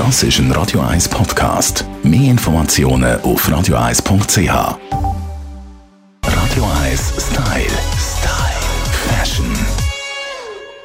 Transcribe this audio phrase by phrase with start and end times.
[0.00, 1.84] Das ist ein Radio 1 Podcast.
[2.02, 4.48] Mehr Informationen auf radio1.ch.
[6.24, 7.66] Radio 1 Style.
[7.98, 8.60] Style.
[9.06, 9.54] Fashion.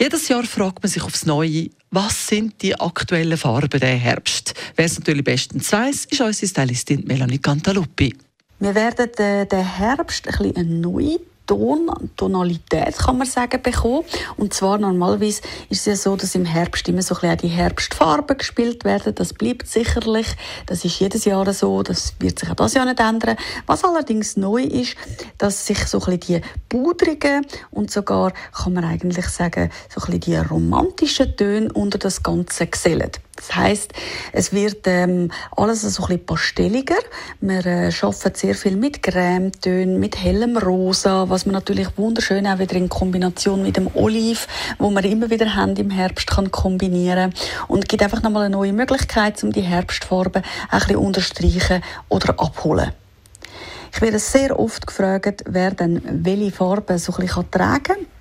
[0.00, 4.54] Jedes Jahr fragt man sich aufs Neue, was sind die aktuellen Farben der Herbst?
[4.74, 8.12] Wer es natürlich bestens weiß, ist unsere Stylistin Melanie Cantaluppi.
[8.58, 14.04] Wir werden äh, den Herbst ein bisschen neu Ton, Tonalität, kann man sagen, bekommen.
[14.36, 17.48] Und zwar normalerweise ist es ja so, dass im Herbst immer so ein bisschen die
[17.48, 19.14] Herbstfarben gespielt werden.
[19.14, 20.26] Das bleibt sicherlich.
[20.66, 21.82] Das ist jedes Jahr so.
[21.82, 23.36] Das wird sich auch das Jahr nicht ändern.
[23.66, 24.96] Was allerdings neu ist,
[25.38, 30.18] dass sich so ein bisschen die pudrigen und sogar, kann man eigentlich sagen, so ein
[30.18, 33.10] bisschen die romantischen Töne unter das Ganze gesellen.
[33.36, 33.92] Das heißt,
[34.32, 36.96] es wird ähm, alles so ein bisschen pastelliger.
[37.40, 42.58] Wir äh, arbeiten sehr viel mit Cremetönen, mit hellem Rosa, was man natürlich wunderschön auch
[42.58, 47.34] wieder in Kombination mit dem Oliv, wo wir immer wieder haben im Herbst, kann kombinieren
[47.68, 52.92] und gibt einfach nochmal eine neue Möglichkeit, um die Herbstfarben ein bisschen unterstreichen oder abholen.
[53.92, 58.15] Ich werde sehr oft gefragt, wer dann welche Farben so ein bisschen tragen kann.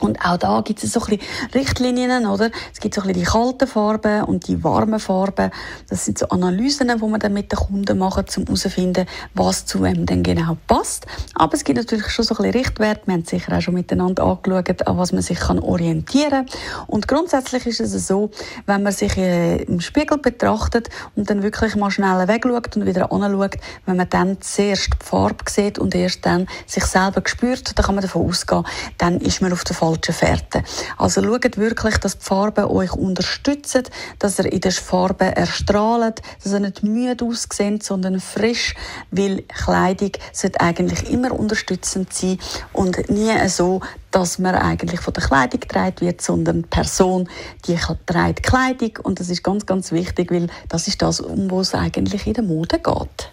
[0.00, 2.50] Und auch da gibt es so ein bisschen Richtlinien, oder?
[2.72, 5.50] Es gibt so ein bisschen die kalten Farben und die warmen Farben.
[5.88, 9.82] Das sind so Analysen, die man dann mit den Kunden machen, um herauszufinden, was zu
[9.82, 11.06] wem denn genau passt.
[11.34, 13.06] Aber es gibt natürlich schon so ein bisschen Richtwerte.
[13.06, 16.46] Wir haben sicher auch schon miteinander angeschaut, an was man sich kann orientieren kann.
[16.86, 18.30] Und grundsätzlich ist es so,
[18.66, 23.12] wenn man sich äh, im Spiegel betrachtet und dann wirklich mal schnell wegschaut und wieder
[23.12, 23.56] anschaut,
[23.86, 27.94] wenn man dann zuerst die Farbe sieht und erst dann sich selber spürt, dann kann
[27.94, 28.64] man davon ausgehen,
[28.98, 30.62] dann ist man auf der falschen Fährte.
[30.96, 33.84] Also schaut wirklich, dass die Farben euch unterstützen,
[34.18, 38.74] dass ihr in den Farben erstrahlt, dass ihr nicht müde aussieht, sondern frisch,
[39.10, 42.38] weil Kleidung sollte eigentlich immer unterstützend sein
[42.72, 47.28] und nie so, dass man eigentlich von der Kleidung getragen wird, sondern die Person,
[47.66, 51.68] die trägt Kleidung und das ist ganz, ganz wichtig, weil das ist das, um was
[51.68, 53.32] es eigentlich in der Mode geht.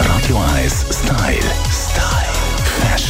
[0.00, 1.40] Radio 1 Style.
[1.70, 2.30] Style.
[2.80, 3.09] Fashion.